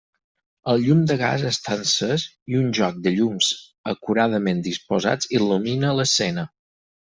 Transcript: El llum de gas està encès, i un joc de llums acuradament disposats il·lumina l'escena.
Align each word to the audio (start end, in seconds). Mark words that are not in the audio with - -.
El 0.71 0.79
llum 0.85 1.03
de 1.11 1.17
gas 1.19 1.43
està 1.49 1.77
encès, 1.81 2.23
i 2.53 2.57
un 2.61 2.73
joc 2.79 2.99
de 3.05 3.15
llums 3.19 3.53
acuradament 3.95 4.67
disposats 4.73 5.33
il·lumina 5.41 5.97
l'escena. 6.01 6.51